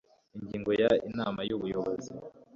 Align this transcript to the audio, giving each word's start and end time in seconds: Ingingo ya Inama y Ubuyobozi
Ingingo 0.37 0.71
ya 0.81 0.89
Inama 1.09 1.39
y 1.49 1.53
Ubuyobozi 1.55 2.11